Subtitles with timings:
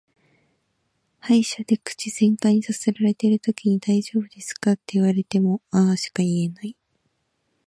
[1.19, 6.75] 歯医者で口全開にさせられてるときに「大丈夫ですか」って言われもも「あー」しか言えない。